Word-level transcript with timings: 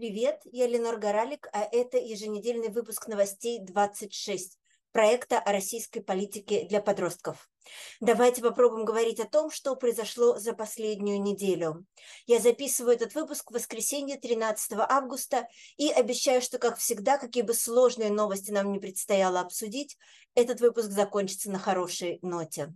Привет, 0.00 0.40
я 0.46 0.66
Ленор 0.66 0.96
Горалик, 0.96 1.50
а 1.52 1.60
это 1.60 1.98
еженедельный 1.98 2.70
выпуск 2.70 3.06
новостей 3.06 3.58
26 3.60 4.58
проекта 4.92 5.38
о 5.38 5.52
российской 5.52 6.00
политике 6.00 6.64
для 6.64 6.80
подростков. 6.80 7.50
Давайте 8.00 8.40
попробуем 8.40 8.86
говорить 8.86 9.20
о 9.20 9.28
том, 9.28 9.50
что 9.50 9.76
произошло 9.76 10.38
за 10.38 10.54
последнюю 10.54 11.20
неделю. 11.20 11.84
Я 12.24 12.38
записываю 12.38 12.94
этот 12.94 13.14
выпуск 13.14 13.50
в 13.50 13.54
воскресенье 13.54 14.18
13 14.18 14.72
августа 14.88 15.46
и 15.76 15.90
обещаю, 15.90 16.40
что, 16.40 16.56
как 16.56 16.78
всегда, 16.78 17.18
какие 17.18 17.42
бы 17.42 17.52
сложные 17.52 18.10
новости 18.10 18.52
нам 18.52 18.72
не 18.72 18.78
предстояло 18.78 19.40
обсудить, 19.40 19.98
этот 20.34 20.62
выпуск 20.62 20.88
закончится 20.88 21.50
на 21.50 21.58
хорошей 21.58 22.20
ноте. 22.22 22.72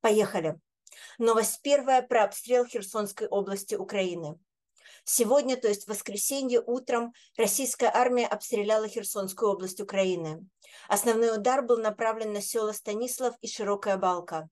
Поехали. 0.00 0.58
Новость 1.18 1.62
первая 1.62 2.02
про 2.02 2.24
обстрел 2.24 2.66
Херсонской 2.66 3.28
области 3.28 3.76
Украины. 3.76 4.40
Сегодня, 5.04 5.56
то 5.56 5.68
есть 5.68 5.84
в 5.84 5.88
воскресенье 5.88 6.62
утром, 6.64 7.12
российская 7.36 7.90
армия 7.92 8.26
обстреляла 8.26 8.88
Херсонскую 8.88 9.52
область 9.52 9.80
Украины. 9.80 10.46
Основной 10.88 11.36
удар 11.36 11.62
был 11.62 11.78
направлен 11.78 12.32
на 12.32 12.40
села 12.40 12.72
Станислав 12.72 13.34
и 13.42 13.46
Широкая 13.46 13.98
Балка. 13.98 14.48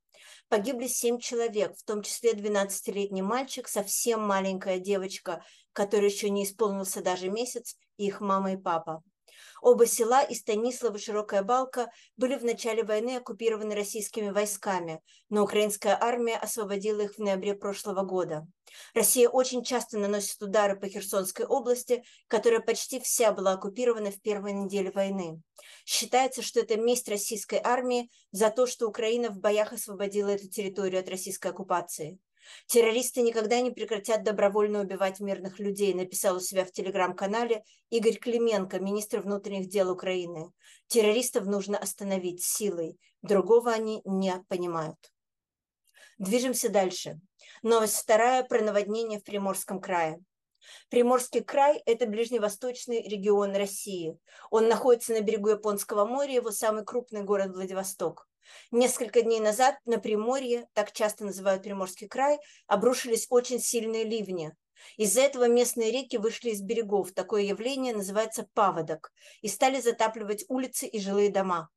Погибли 0.49 0.87
семь 0.87 1.19
человек, 1.19 1.75
в 1.77 1.85
том 1.85 2.03
числе 2.03 2.33
12-летний 2.33 3.23
мальчик, 3.23 3.67
совсем 3.67 4.21
маленькая 4.23 4.79
девочка, 4.79 5.43
которой 5.73 6.11
еще 6.11 6.29
не 6.29 6.45
исполнился 6.45 7.03
даже 7.03 7.31
месяц, 7.31 7.77
и 7.97 8.07
их 8.07 8.21
мама 8.21 8.53
и 8.53 8.57
папа. 8.57 9.03
Оба 9.61 9.87
села 9.87 10.23
и 10.23 10.35
Станислав 10.35 10.95
и 10.95 10.99
Широкая 10.99 11.43
Балка 11.43 11.91
были 12.17 12.37
в 12.37 12.45
начале 12.45 12.83
войны 12.83 13.17
оккупированы 13.17 13.75
российскими 13.75 14.31
войсками, 14.31 15.01
но 15.29 15.43
украинская 15.43 15.97
армия 16.01 16.37
освободила 16.37 17.03
их 17.03 17.15
в 17.15 17.19
ноябре 17.19 17.55
прошлого 17.55 18.03
года. 18.03 18.47
Россия 18.95 19.29
очень 19.29 19.63
часто 19.63 19.99
наносит 19.99 20.41
удары 20.43 20.79
по 20.79 20.89
Херсонской 20.89 21.47
области, 21.47 22.05
которая 22.29 22.61
почти 22.61 23.01
вся 23.01 23.33
была 23.33 23.53
оккупирована 23.53 24.11
в 24.11 24.21
первой 24.21 24.53
неделе 24.53 24.91
войны. 24.91 25.43
Считается, 25.85 26.43
что 26.43 26.61
это 26.61 26.77
месть 26.77 27.09
российской 27.09 27.61
армии 27.63 28.11
за 28.31 28.51
то, 28.51 28.67
что 28.67 28.89
Украина 28.89 29.31
в 29.31 29.39
боях 29.39 29.73
освободила 29.73 30.31
эту 30.31 30.49
территорию 30.49 31.01
от 31.01 31.09
российской 31.09 31.49
оккупации. 31.49 32.19
Террористы 32.67 33.23
никогда 33.23 33.61
не 33.61 33.71
прекратят 33.71 34.23
добровольно 34.23 34.81
убивать 34.81 35.21
мирных 35.21 35.59
людей, 35.59 35.95
написал 35.95 36.37
у 36.37 36.41
себя 36.41 36.65
в 36.65 36.73
телеграм-канале 36.73 37.65
Игорь 37.91 38.17
Клименко, 38.17 38.81
министр 38.81 39.21
внутренних 39.21 39.69
дел 39.69 39.91
Украины. 39.91 40.53
Террористов 40.87 41.47
нужно 41.47 41.79
остановить 41.79 42.43
силой, 42.43 42.99
другого 43.23 43.73
они 43.73 44.03
не 44.05 44.35
понимают. 44.49 44.99
Движемся 46.19 46.69
дальше. 46.69 47.21
Новость 47.63 47.97
вторая 47.97 48.45
про 48.45 48.61
наводнение 48.61 49.19
в 49.19 49.25
Приморском 49.25 49.81
крае. 49.81 50.21
Приморский 50.89 51.43
край– 51.43 51.83
это 51.87 52.07
ближневосточный 52.07 53.03
регион 53.03 53.55
России. 53.57 54.19
Он 54.51 54.69
находится 54.69 55.13
на 55.13 55.21
берегу 55.21 55.51
Японского 55.51 56.05
моря, 56.05 56.35
его 56.35 56.51
самый 56.51 56.85
крупный 56.85 57.23
город 57.23 57.55
Владивосток. 57.55 58.29
Несколько 58.71 59.23
дней 59.23 59.41
назад 59.41 59.77
на 59.85 59.99
Приморье, 59.99 60.67
так 60.73 60.93
часто 60.93 61.25
называют 61.25 61.63
Приморский 61.63 62.09
край, 62.09 62.39
обрушились 62.67 63.27
очень 63.31 63.61
сильные 63.61 64.05
ливни. 64.05 64.53
Из-за 64.97 65.21
этого 65.21 65.49
местные 65.49 65.91
реки 65.91 66.17
вышли 66.17 66.51
из 66.51 66.61
берегов. 66.61 67.13
Такое 67.13 67.43
явление 67.43 67.95
называется 67.95 68.49
паводок. 68.55 69.13
И 69.41 69.49
стали 69.49 69.81
затапливать 69.81 70.45
улицы 70.49 70.87
и 70.87 71.01
жилые 71.01 71.31
дома. 71.31 71.71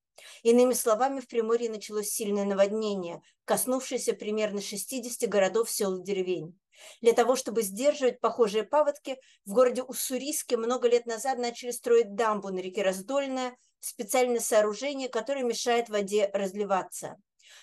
Иными 0.43 0.73
словами, 0.73 1.19
в 1.19 1.27
Приморье 1.27 1.69
началось 1.69 2.09
сильное 2.09 2.45
наводнение, 2.45 3.21
коснувшееся 3.43 4.13
примерно 4.13 4.61
60 4.61 5.29
городов, 5.29 5.69
сел 5.69 5.97
и 5.97 6.03
деревень. 6.03 6.57
Для 7.01 7.13
того, 7.13 7.35
чтобы 7.35 7.61
сдерживать 7.61 8.19
похожие 8.19 8.63
паводки, 8.63 9.17
в 9.45 9.53
городе 9.53 9.83
Уссурийске 9.83 10.57
много 10.57 10.87
лет 10.87 11.05
назад 11.05 11.37
начали 11.37 11.71
строить 11.71 12.15
дамбу 12.15 12.49
на 12.49 12.59
реке 12.59 12.83
Раздольная, 12.83 13.57
специальное 13.79 14.39
сооружение, 14.39 15.09
которое 15.09 15.43
мешает 15.43 15.89
воде 15.89 16.29
разливаться. 16.33 17.17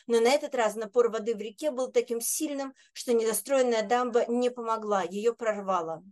Но 0.06 0.20
на 0.20 0.28
этот 0.28 0.54
раз 0.54 0.74
напор 0.74 1.10
воды 1.10 1.34
в 1.34 1.40
реке 1.40 1.70
был 1.70 1.90
таким 1.90 2.20
сильным, 2.20 2.74
что 2.92 3.12
недостроенная 3.12 3.82
дамба 3.82 4.26
не 4.26 4.50
помогла, 4.50 5.02
ее 5.02 5.34
прорвало. 5.34 6.02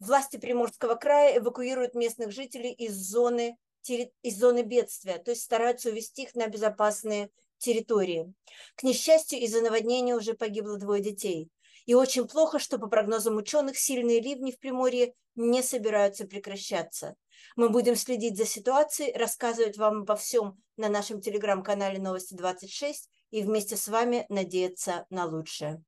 Власти 0.00 0.36
Приморского 0.36 0.94
края 0.94 1.38
эвакуируют 1.38 1.94
местных 1.94 2.30
жителей 2.30 2.72
из 2.72 2.94
зоны, 2.94 3.56
из 3.86 4.38
зоны 4.38 4.62
бедствия, 4.62 5.18
то 5.18 5.30
есть 5.30 5.42
стараются 5.42 5.88
увести 5.88 6.24
их 6.24 6.34
на 6.34 6.46
безопасные 6.46 7.30
территории. 7.58 8.32
К 8.76 8.84
несчастью, 8.84 9.40
из-за 9.40 9.60
наводнения 9.60 10.14
уже 10.14 10.34
погибло 10.34 10.78
двое 10.78 11.02
детей. 11.02 11.48
И 11.88 11.94
очень 11.94 12.28
плохо, 12.28 12.58
что 12.58 12.78
по 12.78 12.86
прогнозам 12.86 13.38
ученых 13.38 13.78
сильные 13.78 14.20
ливни 14.20 14.52
в 14.52 14.58
Приморье 14.58 15.14
не 15.36 15.62
собираются 15.62 16.26
прекращаться. 16.26 17.16
Мы 17.56 17.70
будем 17.70 17.96
следить 17.96 18.36
за 18.36 18.44
ситуацией, 18.44 19.16
рассказывать 19.16 19.78
вам 19.78 20.02
обо 20.02 20.14
всем 20.14 20.62
на 20.76 20.90
нашем 20.90 21.22
телеграм-канале 21.22 21.98
Новости 21.98 22.34
26 22.34 23.08
и 23.30 23.42
вместе 23.42 23.78
с 23.78 23.88
вами 23.88 24.26
надеяться 24.28 25.06
на 25.08 25.24
лучшее. 25.24 25.82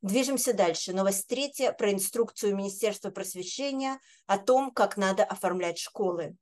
Движемся 0.00 0.54
дальше. 0.54 0.94
Новость 0.94 1.26
третья 1.26 1.72
про 1.72 1.92
инструкцию 1.92 2.56
Министерства 2.56 3.10
просвещения 3.10 4.00
о 4.26 4.38
том, 4.38 4.70
как 4.70 4.96
надо 4.96 5.24
оформлять 5.24 5.76
школы. 5.76 6.38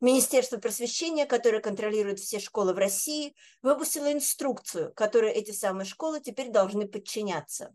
Министерство 0.00 0.56
просвещения, 0.56 1.26
которое 1.26 1.60
контролирует 1.60 2.20
все 2.20 2.40
школы 2.40 2.72
в 2.72 2.78
России, 2.78 3.34
выпустило 3.60 4.10
инструкцию, 4.10 4.94
которой 4.94 5.30
эти 5.30 5.50
самые 5.50 5.84
школы 5.84 6.20
теперь 6.20 6.48
должны 6.48 6.88
подчиняться. 6.88 7.74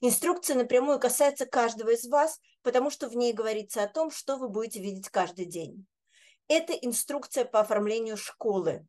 Инструкция 0.00 0.56
напрямую 0.56 0.98
касается 0.98 1.46
каждого 1.46 1.90
из 1.90 2.06
вас, 2.06 2.40
потому 2.62 2.90
что 2.90 3.08
в 3.08 3.16
ней 3.16 3.32
говорится 3.32 3.82
о 3.82 3.88
том, 3.88 4.10
что 4.10 4.36
вы 4.36 4.48
будете 4.48 4.80
видеть 4.80 5.08
каждый 5.08 5.46
день. 5.46 5.86
Это 6.48 6.72
инструкция 6.72 7.44
по 7.44 7.60
оформлению 7.60 8.16
школы. 8.16 8.86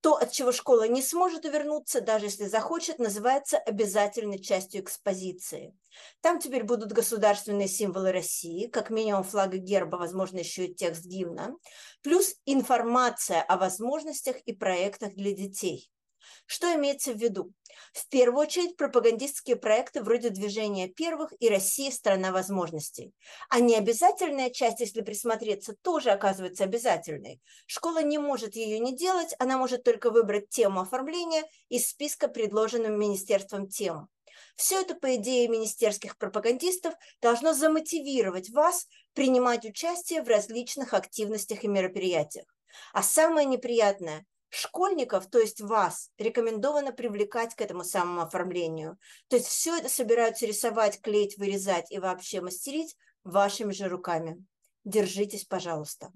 То, 0.00 0.16
от 0.16 0.32
чего 0.32 0.52
школа 0.52 0.86
не 0.86 1.00
сможет 1.00 1.46
увернуться, 1.46 2.02
даже 2.02 2.26
если 2.26 2.44
захочет, 2.44 2.98
называется 2.98 3.56
обязательной 3.56 4.38
частью 4.38 4.82
экспозиции. 4.82 5.74
Там 6.20 6.38
теперь 6.38 6.62
будут 6.62 6.92
государственные 6.92 7.68
символы 7.68 8.12
России, 8.12 8.66
как 8.66 8.90
минимум 8.90 9.24
флаг 9.24 9.54
и 9.54 9.58
герба, 9.58 9.96
возможно, 9.96 10.40
еще 10.40 10.66
и 10.66 10.74
текст 10.74 11.06
гимна, 11.06 11.56
плюс 12.02 12.34
информация 12.44 13.40
о 13.40 13.56
возможностях 13.56 14.36
и 14.40 14.52
проектах 14.52 15.14
для 15.14 15.32
детей. 15.32 15.90
Что 16.46 16.74
имеется 16.74 17.12
в 17.12 17.16
виду? 17.16 17.52
В 17.92 18.08
первую 18.08 18.42
очередь 18.42 18.76
пропагандистские 18.76 19.56
проекты 19.56 20.02
вроде 20.02 20.30
«Движения 20.30 20.88
первых» 20.88 21.32
и 21.38 21.48
«Россия– 21.48 21.90
страна 21.92 22.32
возможностей». 22.32 23.12
А 23.48 23.60
необязательная 23.60 24.50
часть, 24.50 24.80
если 24.80 25.00
присмотреться, 25.00 25.74
тоже 25.82 26.10
оказывается 26.10 26.64
обязательной. 26.64 27.40
Школа 27.66 28.02
не 28.02 28.18
может 28.18 28.56
ее 28.56 28.78
не 28.78 28.96
делать, 28.96 29.34
она 29.38 29.58
может 29.58 29.84
только 29.84 30.10
выбрать 30.10 30.48
тему 30.48 30.80
оформления 30.80 31.44
из 31.68 31.88
списка, 31.88 32.28
предложенным 32.28 32.98
Министерством 32.98 33.68
тем. 33.68 34.08
Все 34.56 34.80
это, 34.80 34.94
по 34.94 35.16
идее 35.16 35.48
министерских 35.48 36.16
пропагандистов, 36.16 36.94
должно 37.20 37.54
замотивировать 37.54 38.50
вас 38.50 38.86
принимать 39.12 39.64
участие 39.64 40.22
в 40.22 40.28
различных 40.28 40.94
активностях 40.94 41.64
и 41.64 41.68
мероприятиях. 41.68 42.46
А 42.92 43.02
самое 43.02 43.46
неприятное 43.46 44.24
Школьников, 44.54 45.26
то 45.28 45.40
есть 45.40 45.60
вас, 45.60 46.10
рекомендовано 46.16 46.92
привлекать 46.92 47.56
к 47.56 47.60
этому 47.60 47.82
самому 47.82 48.22
оформлению. 48.22 48.98
То 49.26 49.34
есть 49.34 49.48
все 49.48 49.76
это 49.76 49.88
собираются 49.88 50.46
рисовать, 50.46 51.00
клеить, 51.00 51.36
вырезать 51.38 51.90
и 51.90 51.98
вообще 51.98 52.40
мастерить 52.40 52.96
вашими 53.24 53.72
же 53.72 53.88
руками. 53.88 54.44
Держитесь, 54.84 55.44
пожалуйста. 55.44 56.12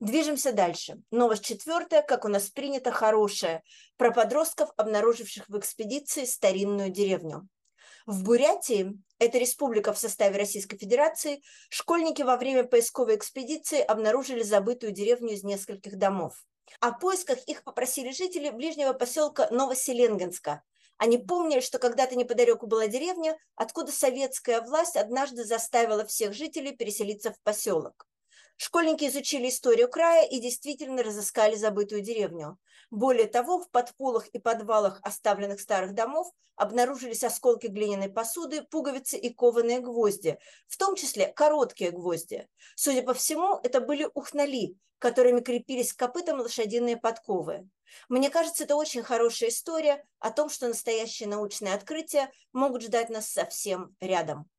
Движемся 0.00 0.54
дальше. 0.54 1.02
Новость 1.10 1.44
четвертая, 1.44 2.00
как 2.00 2.24
у 2.24 2.28
нас 2.28 2.48
принято, 2.48 2.92
хорошая, 2.92 3.62
про 3.98 4.10
подростков, 4.10 4.70
обнаруживших 4.78 5.46
в 5.50 5.58
экспедиции 5.58 6.24
старинную 6.24 6.88
деревню. 6.88 7.46
В 8.06 8.24
Бурятии, 8.24 8.98
это 9.18 9.36
республика 9.36 9.92
в 9.92 9.98
составе 9.98 10.38
Российской 10.38 10.78
Федерации, 10.78 11.42
школьники 11.68 12.22
во 12.22 12.38
время 12.38 12.64
поисковой 12.64 13.16
экспедиции 13.16 13.82
обнаружили 13.82 14.42
забытую 14.42 14.92
деревню 14.92 15.34
из 15.34 15.44
нескольких 15.44 15.98
домов. 15.98 16.42
О 16.78 16.92
поисках 16.92 17.38
их 17.46 17.64
попросили 17.64 18.12
жители 18.12 18.50
ближнего 18.50 18.92
поселка 18.92 19.48
Новоселенгинска. 19.50 20.62
Они 20.98 21.18
помнили, 21.18 21.60
что 21.60 21.78
когда-то 21.78 22.14
неподалеку 22.14 22.66
была 22.66 22.86
деревня, 22.86 23.38
откуда 23.54 23.90
советская 23.90 24.60
власть 24.60 24.96
однажды 24.96 25.44
заставила 25.44 26.04
всех 26.04 26.34
жителей 26.34 26.76
переселиться 26.76 27.32
в 27.32 27.40
поселок. 27.42 28.06
Школьники 28.62 29.06
изучили 29.08 29.48
историю 29.48 29.88
края 29.88 30.28
и 30.28 30.38
действительно 30.38 31.02
разыскали 31.02 31.54
забытую 31.54 32.02
деревню. 32.02 32.58
Более 32.90 33.26
того, 33.26 33.58
в 33.58 33.70
подполах 33.70 34.26
и 34.34 34.38
подвалах 34.38 35.00
оставленных 35.02 35.60
старых 35.62 35.94
домов 35.94 36.30
обнаружились 36.56 37.24
осколки 37.24 37.68
глиняной 37.68 38.10
посуды, 38.10 38.60
пуговицы 38.64 39.16
и 39.16 39.32
кованые 39.32 39.80
гвозди, 39.80 40.38
в 40.68 40.76
том 40.76 40.94
числе 40.94 41.28
короткие 41.28 41.90
гвозди. 41.90 42.48
Судя 42.76 43.02
по 43.02 43.14
всему, 43.14 43.58
это 43.62 43.80
были 43.80 44.06
ухнали, 44.12 44.76
которыми 44.98 45.40
крепились 45.40 45.94
к 45.94 45.98
копытам 45.98 46.40
лошадиные 46.40 46.98
подковы. 46.98 47.66
Мне 48.10 48.28
кажется, 48.28 48.64
это 48.64 48.76
очень 48.76 49.02
хорошая 49.02 49.48
история 49.48 50.04
о 50.18 50.30
том, 50.30 50.50
что 50.50 50.68
настоящие 50.68 51.30
научные 51.30 51.72
открытия 51.72 52.30
могут 52.52 52.82
ждать 52.82 53.08
нас 53.08 53.26
совсем 53.26 53.96
рядом. 54.00 54.50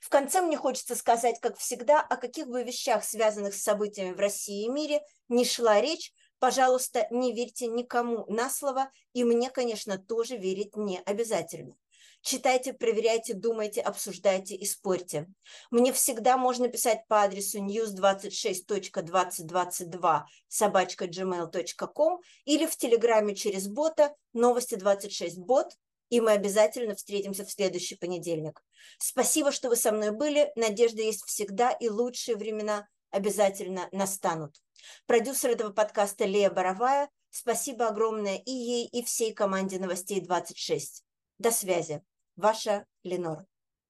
В 0.00 0.08
конце 0.08 0.40
мне 0.40 0.56
хочется 0.56 0.94
сказать, 0.94 1.40
как 1.40 1.58
всегда, 1.58 2.00
о 2.00 2.16
каких 2.16 2.46
бы 2.46 2.62
вещах, 2.62 3.04
связанных 3.04 3.54
с 3.54 3.62
событиями 3.62 4.14
в 4.14 4.20
России 4.20 4.64
и 4.64 4.68
мире, 4.68 5.00
не 5.28 5.44
шла 5.44 5.80
речь, 5.80 6.12
пожалуйста, 6.38 7.08
не 7.10 7.32
верьте 7.32 7.66
никому 7.66 8.24
на 8.28 8.50
слово, 8.50 8.90
и 9.12 9.24
мне, 9.24 9.50
конечно, 9.50 9.98
тоже 9.98 10.36
верить 10.36 10.76
не 10.76 11.00
обязательно. 11.00 11.74
Читайте, 12.22 12.72
проверяйте, 12.72 13.32
думайте, 13.32 13.80
обсуждайте 13.80 14.56
и 14.56 14.66
спорьте. 14.66 15.28
Мне 15.70 15.92
всегда 15.92 16.36
можно 16.36 16.66
писать 16.68 17.06
по 17.06 17.22
адресу 17.22 17.64
news26.2022 17.64 20.22
собачка 20.48 21.04
gmail.com 21.06 22.20
или 22.44 22.66
в 22.66 22.76
Телеграме 22.76 23.36
через 23.36 23.68
бота 23.68 24.16
новости 24.32 24.74
26 24.74 25.38
бот, 25.38 25.76
и 26.10 26.20
мы 26.20 26.32
обязательно 26.32 26.94
встретимся 26.94 27.44
в 27.44 27.50
следующий 27.50 27.96
понедельник. 27.96 28.62
Спасибо, 28.98 29.52
что 29.52 29.68
вы 29.68 29.76
со 29.76 29.92
мной 29.92 30.10
были. 30.10 30.50
Надежда 30.56 31.02
есть 31.02 31.24
всегда, 31.24 31.70
и 31.70 31.88
лучшие 31.88 32.36
времена 32.36 32.88
обязательно 33.10 33.88
настанут. 33.92 34.60
Продюсер 35.06 35.50
этого 35.50 35.72
подкаста 35.72 36.24
Лея 36.24 36.50
Боровая. 36.50 37.08
Спасибо 37.30 37.88
огромное 37.88 38.36
и 38.36 38.50
ей, 38.50 38.86
и 38.86 39.02
всей 39.02 39.32
команде 39.32 39.78
новостей 39.78 40.20
26. 40.20 41.04
До 41.38 41.50
связи. 41.50 42.02
Ваша 42.36 42.86
Ленора. 43.02 43.46